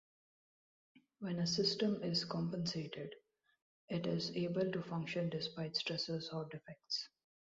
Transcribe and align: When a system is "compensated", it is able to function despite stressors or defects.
When 1.19 1.37
a 1.37 1.45
system 1.45 2.01
is 2.01 2.25
"compensated", 2.25 3.13
it 3.87 4.07
is 4.07 4.31
able 4.35 4.71
to 4.71 4.81
function 4.81 5.29
despite 5.29 5.73
stressors 5.75 6.33
or 6.33 6.45
defects. 6.45 7.07